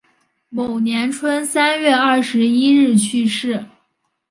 [0.49, 3.65] 某年春三月二十一日去世。